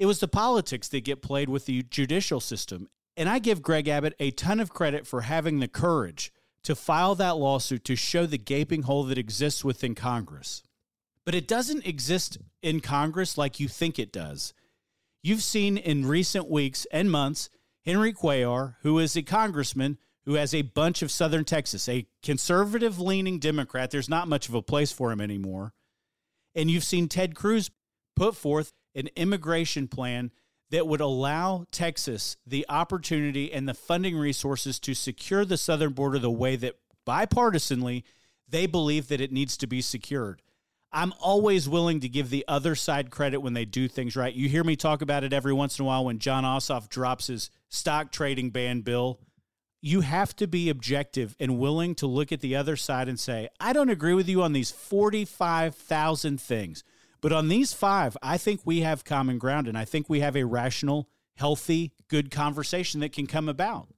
[0.00, 2.88] it was the politics that get played with the judicial system.
[3.16, 6.32] And I give Greg Abbott a ton of credit for having the courage
[6.64, 10.64] to file that lawsuit to show the gaping hole that exists within Congress
[11.24, 14.52] but it doesn't exist in Congress like you think it does.
[15.22, 17.50] You've seen in recent weeks and months
[17.84, 22.98] Henry Cuellar, who is a congressman who has a bunch of Southern Texas, a conservative
[22.98, 23.90] leaning Democrat.
[23.90, 25.72] There's not much of a place for him anymore.
[26.54, 27.70] And you've seen Ted Cruz
[28.16, 30.31] put forth an immigration plan
[30.70, 36.18] that would allow Texas the opportunity and the funding resources to secure the southern border
[36.18, 36.76] the way that
[37.07, 38.05] bipartisanly
[38.48, 40.42] they believe that it needs to be secured.
[40.92, 44.35] I'm always willing to give the other side credit when they do things right.
[44.35, 47.29] You hear me talk about it every once in a while when Jon Ossoff drops
[47.29, 49.20] his stock trading ban bill.
[49.81, 53.48] You have to be objective and willing to look at the other side and say,
[53.61, 56.83] I don't agree with you on these 45,000 things,
[57.20, 60.37] but on these five, I think we have common ground and I think we have
[60.37, 63.88] a rational, healthy, good conversation that can come about.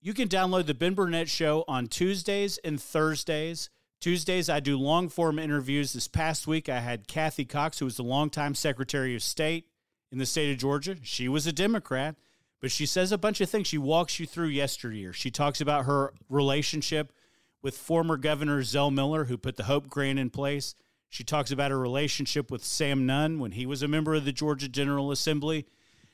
[0.00, 5.10] You can download the Ben Burnett Show on Tuesdays and Thursdays Tuesdays, I do long
[5.10, 5.92] form interviews.
[5.92, 9.66] This past week, I had Kathy Cox, who was the longtime Secretary of State
[10.10, 10.96] in the state of Georgia.
[11.02, 12.16] She was a Democrat,
[12.60, 13.66] but she says a bunch of things.
[13.66, 15.12] She walks you through yesteryear.
[15.12, 17.12] She talks about her relationship
[17.60, 20.74] with former Governor Zell Miller, who put the Hope Grant in place.
[21.10, 24.32] She talks about her relationship with Sam Nunn when he was a member of the
[24.32, 25.66] Georgia General Assembly.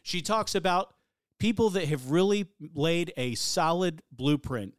[0.02, 0.94] She talks about
[1.38, 4.74] people that have really laid a solid blueprint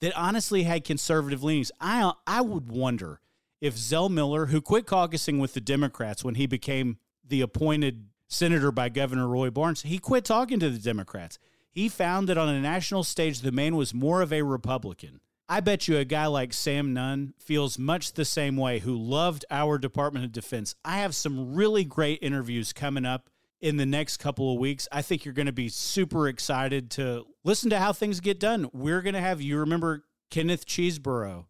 [0.00, 1.70] that honestly had conservative leanings.
[1.80, 3.20] I I would wonder
[3.60, 8.72] if Zell Miller, who quit caucusing with the Democrats when he became the appointed senator
[8.72, 11.38] by Governor Roy Barnes, he quit talking to the Democrats.
[11.70, 15.20] he found that on a national stage, the man was more of a Republican.
[15.52, 19.44] I bet you a guy like Sam Nunn feels much the same way, who loved
[19.50, 20.76] our Department of Defense.
[20.84, 23.28] I have some really great interviews coming up
[23.60, 24.86] in the next couple of weeks.
[24.92, 28.70] I think you're going to be super excited to listen to how things get done.
[28.72, 31.46] We're going to have you remember Kenneth Chesebro,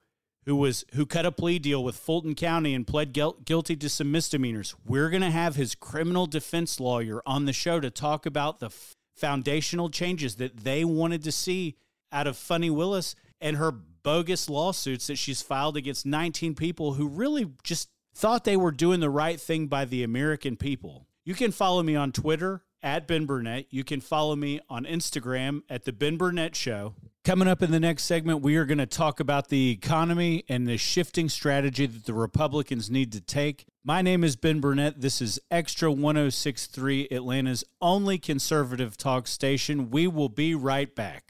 [0.46, 4.10] who was who cut a plea deal with Fulton County and pled guilty to some
[4.10, 4.74] misdemeanors.
[4.82, 8.70] We're going to have his criminal defense lawyer on the show to talk about the
[9.14, 11.76] foundational changes that they wanted to see
[12.10, 17.08] out of Fani Willis and her bogus lawsuits that she's filed against 19 people who
[17.08, 21.06] really just thought they were doing the right thing by the American people.
[21.24, 23.66] You can follow me on Twitter at Ben Burnett.
[23.70, 26.94] You can follow me on Instagram at The Ben Burnett Show.
[27.24, 30.66] Coming up in the next segment, we are going to talk about the economy and
[30.66, 33.66] the shifting strategy that the Republicans need to take.
[33.84, 35.00] My name is Ben Burnett.
[35.00, 39.90] This is Extra 1063, Atlanta's only conservative talk station.
[39.90, 41.29] We will be right back.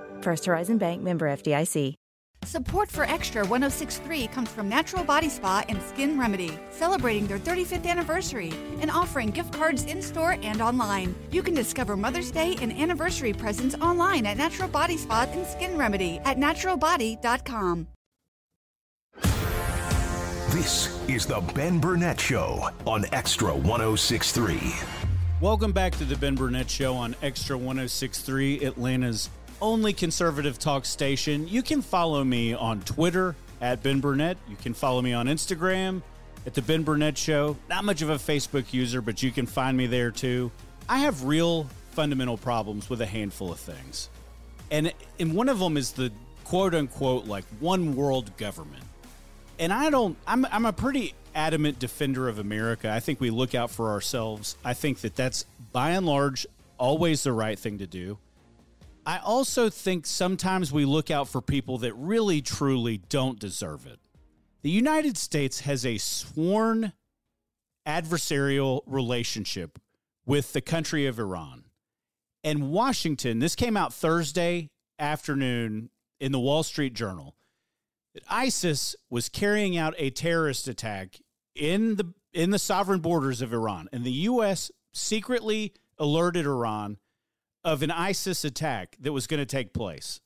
[0.21, 1.95] First Horizon Bank member FDIC.
[2.43, 7.85] Support for Extra 1063 comes from Natural Body Spa and Skin Remedy, celebrating their 35th
[7.85, 8.51] anniversary
[8.81, 11.13] and offering gift cards in store and online.
[11.31, 15.77] You can discover Mother's Day and anniversary presents online at Natural Body Spa and Skin
[15.77, 17.87] Remedy at naturalbody.com.
[20.49, 24.59] This is the Ben Burnett Show on Extra 1063.
[25.39, 29.29] Welcome back to the Ben Burnett Show on Extra 1063, Atlanta's
[29.61, 31.47] only conservative talk station.
[31.47, 34.37] You can follow me on Twitter at Ben Burnett.
[34.49, 36.01] You can follow me on Instagram
[36.45, 37.57] at The Ben Burnett Show.
[37.69, 40.51] Not much of a Facebook user, but you can find me there too.
[40.89, 44.09] I have real fundamental problems with a handful of things.
[44.71, 46.11] And, and one of them is the
[46.43, 48.83] quote unquote like one world government.
[49.59, 52.91] And I don't, I'm, I'm a pretty adamant defender of America.
[52.91, 54.57] I think we look out for ourselves.
[54.65, 56.47] I think that that's by and large
[56.77, 58.17] always the right thing to do.
[59.05, 63.99] I also think sometimes we look out for people that really truly don't deserve it.
[64.61, 66.93] The United States has a sworn
[67.87, 69.79] adversarial relationship
[70.25, 71.65] with the country of Iran.
[72.43, 75.89] And Washington, this came out Thursday afternoon
[76.19, 77.35] in the Wall Street Journal,
[78.13, 81.19] that ISIS was carrying out a terrorist attack
[81.55, 83.89] in the in the sovereign borders of Iran.
[83.91, 86.97] And the US secretly alerted Iran
[87.63, 90.19] of an ISIS attack that was going to take place.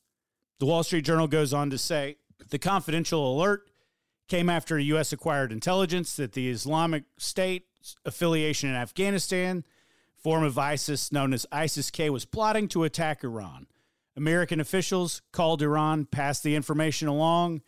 [0.60, 2.18] The Wall Street Journal goes on to say
[2.50, 3.70] the confidential alert
[4.28, 5.14] came after U.S.
[5.14, 7.68] acquired intelligence that the Islamic State
[8.06, 9.64] affiliation in Afghanistan,
[10.16, 13.68] form of ISIS known as ISIS K, was plotting to attack Iran.
[14.18, 17.62] American officials called Iran, passed the information along,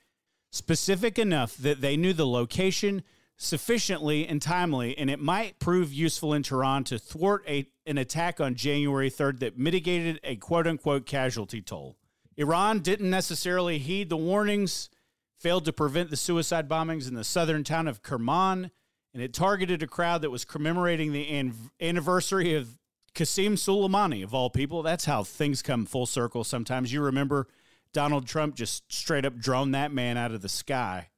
[0.50, 3.04] specific enough that they knew the location
[3.36, 8.40] sufficiently and timely, and it might prove useful in Tehran to thwart a, an attack
[8.40, 11.98] on January 3rd that mitigated a quote unquote casualty toll.
[12.36, 14.90] Iran didn't necessarily heed the warnings,
[15.40, 18.72] failed to prevent the suicide bombings in the southern town of Kerman,
[19.14, 22.78] and it targeted a crowd that was commemorating the an- anniversary of
[23.16, 24.84] Qasem Soleimani, of all people.
[24.84, 26.94] That's how things come full circle sometimes.
[26.94, 27.48] You remember
[27.94, 31.10] Donald Trump just straight up droned that man out of the sky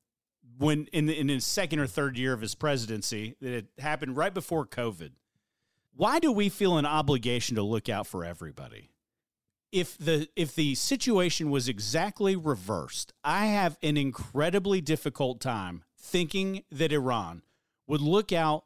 [0.60, 4.18] when in the, in his second or third year of his presidency that it happened
[4.18, 5.12] right before COVID.
[5.96, 8.92] Why do we feel an obligation to look out for everybody?
[9.72, 16.64] If the if the situation was exactly reversed, I have an incredibly difficult time thinking
[16.72, 17.44] that Iran
[17.86, 18.64] would look out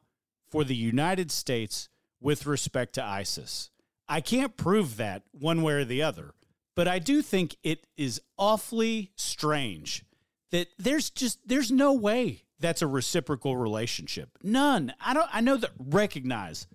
[0.47, 1.89] for the United States
[2.21, 3.69] with respect to ISIS.
[4.07, 6.33] I can't prove that one way or the other,
[6.75, 10.05] but I do think it is awfully strange
[10.51, 14.29] that there's just there's no way that's a reciprocal relationship.
[14.41, 14.93] None.
[15.01, 16.67] I don't I know that recognize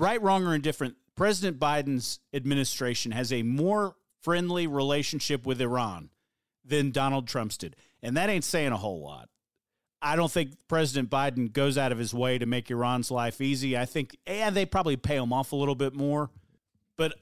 [0.00, 6.10] right, wrong, or indifferent, President Biden's administration has a more friendly relationship with Iran
[6.64, 7.76] than Donald Trump's did.
[8.02, 9.28] And that ain't saying a whole lot.
[10.02, 13.76] I don't think President Biden goes out of his way to make Iran's life easy.
[13.76, 16.30] I think, yeah, they probably pay him off a little bit more.
[16.96, 17.14] But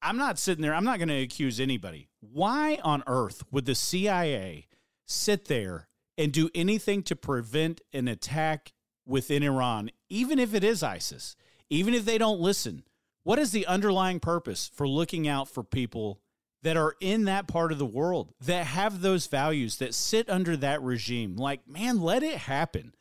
[0.00, 2.08] I'm not sitting there, I'm not going to accuse anybody.
[2.20, 4.66] Why on earth would the CIA
[5.06, 8.72] sit there and do anything to prevent an attack
[9.04, 11.34] within Iran, even if it is ISIS,
[11.72, 12.82] even if they don't listen?
[13.24, 16.20] What is the underlying purpose for looking out for people
[16.62, 20.56] that are in that part of the world that have those values that sit under
[20.56, 21.36] that regime.
[21.36, 22.94] Like, man, let it happen.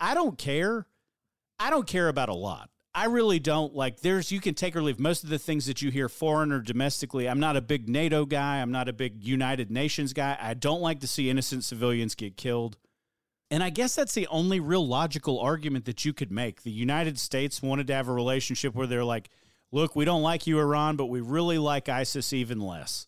[0.00, 0.86] I don't care.
[1.58, 2.70] I don't care about a lot.
[2.94, 5.82] I really don't like there's you can take or leave most of the things that
[5.82, 7.28] you hear foreign or domestically.
[7.28, 10.36] I'm not a big NATO guy, I'm not a big United Nations guy.
[10.40, 12.76] I don't like to see innocent civilians get killed.
[13.50, 16.62] And I guess that's the only real logical argument that you could make.
[16.62, 19.30] The United States wanted to have a relationship where they're like,
[19.72, 23.06] look, we don't like you, Iran, but we really like ISIS even less.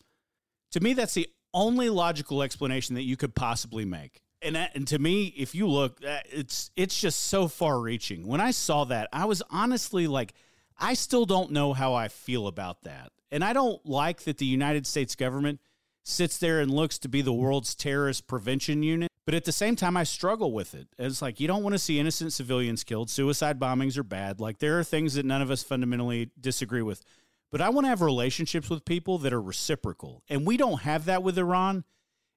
[0.72, 4.22] To me, that's the only logical explanation that you could possibly make.
[4.42, 8.26] And, that, and to me, if you look, uh, it's it's just so far reaching.
[8.26, 10.32] When I saw that, I was honestly like,
[10.78, 13.10] I still don't know how I feel about that.
[13.30, 15.60] And I don't like that the United States government
[16.04, 19.09] sits there and looks to be the world's terrorist prevention unit.
[19.30, 20.88] But at the same time, I struggle with it.
[20.98, 23.08] It's like you don't want to see innocent civilians killed.
[23.08, 24.40] Suicide bombings are bad.
[24.40, 27.04] Like there are things that none of us fundamentally disagree with.
[27.52, 30.24] But I want to have relationships with people that are reciprocal.
[30.28, 31.84] And we don't have that with Iran.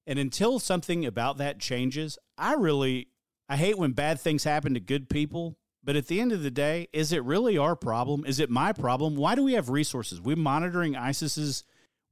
[0.05, 3.07] And until something about that changes, I really
[3.49, 5.57] I hate when bad things happen to good people.
[5.83, 8.23] But at the end of the day, is it really our problem?
[8.23, 9.15] Is it my problem?
[9.15, 10.21] Why do we have resources?
[10.21, 11.63] We're monitoring ISIS's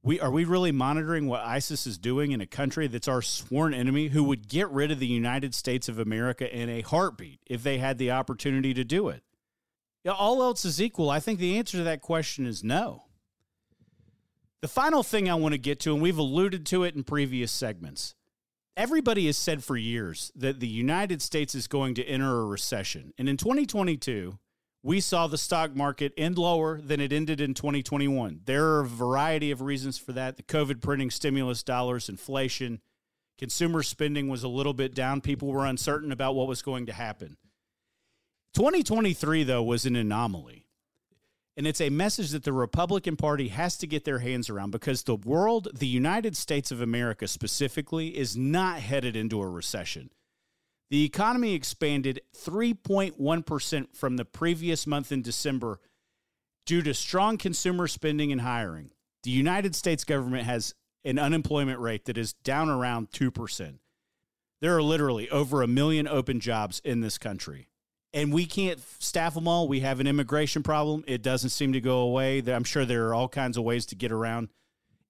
[0.04, 3.72] we are we really monitoring what ISIS is doing in a country that's our sworn
[3.72, 7.62] enemy who would get rid of the United States of America in a heartbeat if
[7.62, 9.22] they had the opportunity to do it?
[10.04, 11.10] Yeah, all else is equal.
[11.10, 13.04] I think the answer to that question is no.
[14.60, 17.52] The final thing I want to get to, and we've alluded to it in previous
[17.52, 18.14] segments.
[18.76, 23.12] Everybody has said for years that the United States is going to enter a recession.
[23.18, 24.38] And in 2022,
[24.82, 28.40] we saw the stock market end lower than it ended in 2021.
[28.44, 30.36] There are a variety of reasons for that.
[30.36, 32.80] The COVID printing stimulus dollars, inflation,
[33.38, 35.20] consumer spending was a little bit down.
[35.20, 37.36] People were uncertain about what was going to happen.
[38.54, 40.66] 2023, though, was an anomaly.
[41.56, 45.02] And it's a message that the Republican Party has to get their hands around because
[45.02, 50.10] the world, the United States of America specifically, is not headed into a recession.
[50.92, 55.80] The economy expanded 3.1% from the previous month in December
[56.66, 58.90] due to strong consumer spending and hiring.
[59.22, 63.78] The United States government has an unemployment rate that is down around 2%.
[64.60, 67.70] There are literally over a million open jobs in this country.
[68.12, 69.68] And we can't staff them all.
[69.68, 71.04] We have an immigration problem.
[71.06, 72.42] It doesn't seem to go away.
[72.46, 74.50] I'm sure there are all kinds of ways to get around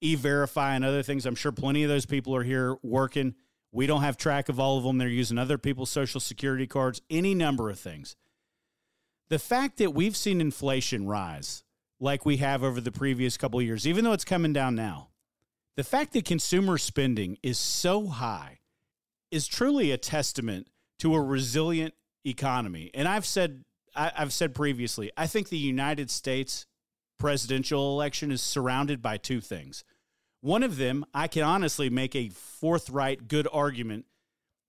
[0.00, 1.26] e verify and other things.
[1.26, 3.34] I'm sure plenty of those people are here working
[3.72, 4.98] we don't have track of all of them.
[4.98, 8.14] They're using other people's social security cards, any number of things.
[9.28, 11.64] The fact that we've seen inflation rise
[11.98, 15.08] like we have over the previous couple years, even though it's coming down now,
[15.76, 18.58] the fact that consumer spending is so high
[19.30, 20.68] is truly a testament
[20.98, 21.94] to a resilient
[22.26, 22.90] economy.
[22.92, 23.64] And I've said
[23.96, 26.66] I, have said previously, I think the United States
[27.18, 29.84] presidential election is surrounded by two things.
[30.42, 34.06] One of them, I can honestly make a forthright, good argument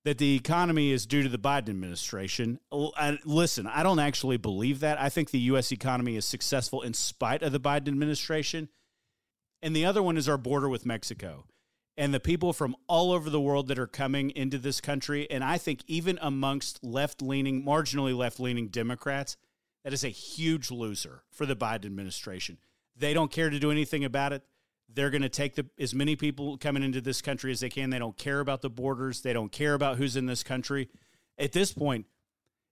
[0.06, 2.60] that the economy is due to the Biden administration.
[3.26, 5.02] listen, I don't actually believe that.
[5.02, 5.72] I think the U.S.
[5.72, 8.70] economy is successful in spite of the Biden administration.
[9.64, 11.46] And the other one is our border with Mexico
[11.98, 15.30] and the people from all over the world that are coming into this country.
[15.32, 19.38] And I think even amongst left leaning, marginally left leaning Democrats,
[19.84, 22.58] that is a huge loser for the Biden administration.
[22.96, 24.44] They don't care to do anything about it.
[24.94, 27.90] They're going to take the, as many people coming into this country as they can.
[27.90, 29.22] They don't care about the borders.
[29.22, 30.90] They don't care about who's in this country.
[31.38, 32.06] At this point,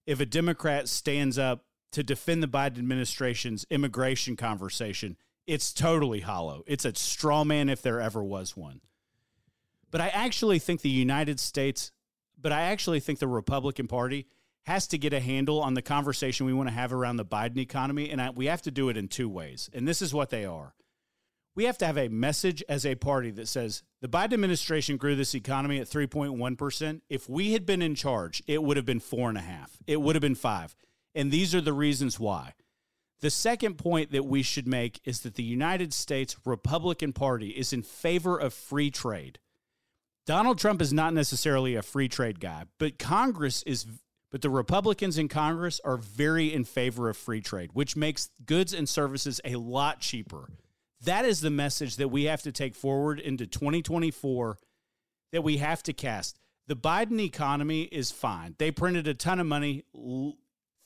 [0.06, 5.16] if a Democrat stands up to defend the Biden administration's immigration conversation,
[5.46, 6.62] it's totally hollow.
[6.66, 8.80] It's a straw man if there ever was one.
[9.90, 11.92] But I actually think the United States,
[12.40, 14.26] but I actually think the Republican Party
[14.64, 17.58] has to get a handle on the conversation we want to have around the Biden
[17.58, 18.10] economy.
[18.10, 19.68] And I, we have to do it in two ways.
[19.72, 20.74] And this is what they are
[21.54, 25.14] we have to have a message as a party that says the Biden administration grew
[25.14, 27.00] this economy at 3.1%.
[27.10, 30.00] If we had been in charge, it would have been four and a half, it
[30.00, 30.74] would have been five.
[31.14, 32.54] And these are the reasons why.
[33.20, 37.72] The second point that we should make is that the United States Republican Party is
[37.72, 39.38] in favor of free trade.
[40.26, 43.86] Donald Trump is not necessarily a free trade guy, but Congress is
[44.30, 48.72] but the Republicans in Congress are very in favor of free trade, which makes goods
[48.72, 50.48] and services a lot cheaper
[51.04, 54.58] that is the message that we have to take forward into 2024
[55.32, 56.38] that we have to cast.
[56.68, 58.54] The Biden economy is fine.
[58.58, 59.84] They printed a ton of money.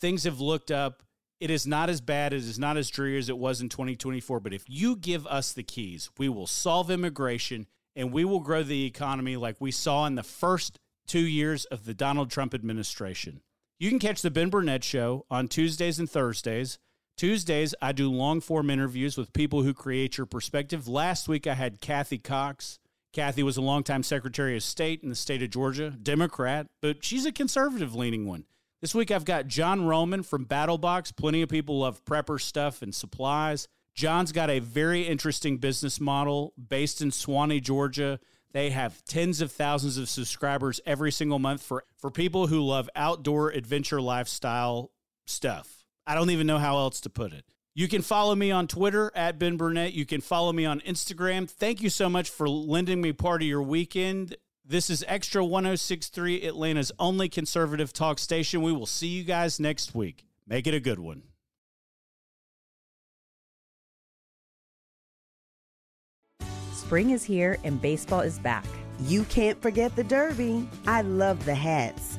[0.00, 1.02] Things have looked up.
[1.38, 2.32] It is not as bad.
[2.32, 4.40] It is not as dreary as it was in 2024.
[4.40, 8.62] But if you give us the keys, we will solve immigration and we will grow
[8.62, 13.42] the economy like we saw in the first two years of the Donald Trump administration.
[13.78, 16.78] You can catch the Ben Burnett Show on Tuesdays and Thursdays
[17.16, 20.86] Tuesdays, I do long form interviews with people who create your perspective.
[20.86, 22.78] Last week, I had Kathy Cox.
[23.14, 27.24] Kathy was a longtime Secretary of State in the state of Georgia, Democrat, but she's
[27.24, 28.44] a conservative leaning one.
[28.82, 31.16] This week, I've got John Roman from BattleBox.
[31.16, 33.66] Plenty of people love prepper stuff and supplies.
[33.94, 38.20] John's got a very interesting business model based in Suwanee, Georgia.
[38.52, 42.90] They have tens of thousands of subscribers every single month for, for people who love
[42.94, 44.90] outdoor adventure lifestyle
[45.24, 45.85] stuff.
[46.06, 47.44] I don't even know how else to put it.
[47.74, 49.92] You can follow me on Twitter at Ben Burnett.
[49.92, 51.50] You can follow me on Instagram.
[51.50, 54.36] Thank you so much for lending me part of your weekend.
[54.64, 58.62] This is Extra 1063, Atlanta's only conservative talk station.
[58.62, 60.24] We will see you guys next week.
[60.46, 61.22] Make it a good one.
[66.72, 68.64] Spring is here and baseball is back.
[69.00, 70.68] You can't forget the Derby.
[70.86, 72.18] I love the hats.